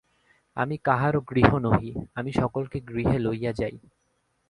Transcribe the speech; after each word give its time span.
আমি 0.57 0.75
কাহারো 0.77 1.19
গৃহ 1.29 1.49
নহি, 1.57 1.91
আমি 2.15 2.31
সকলকে 2.31 2.77
গৃহে 2.89 3.17
লইয়া 3.19 3.51
যাই। 3.53 3.75